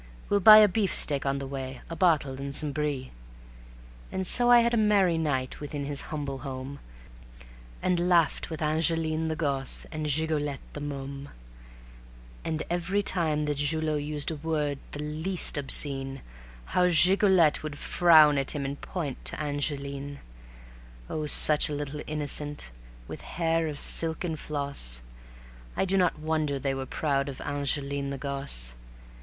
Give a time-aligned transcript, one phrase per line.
[0.29, 3.11] We'll buy a beefsteak on the way, a bottle and some brie."
[4.11, 6.79] And so I had a merry night within his humble home,
[7.83, 11.27] And laughed with Angeline the gosse and Gigolette the môme.
[12.43, 16.21] And every time that Julot used a word the least obscene,
[16.73, 20.17] How Gigolette would frown at him and point to Angeline:
[21.11, 22.71] Oh, such a little innocent,
[23.07, 25.01] with hair of silken floss,
[25.77, 28.73] I do not wonder they were proud of Angeline the gosse.